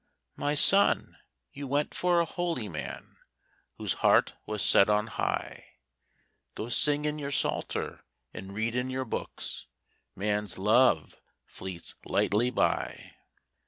[0.35, 1.17] 'My son,
[1.53, 3.17] you went for a holy man,
[3.77, 5.73] Whose heart was set on high;
[6.55, 8.03] Go sing in your psalter,
[8.33, 9.67] and read in your books;
[10.15, 13.13] Man's love fleets lightly by.'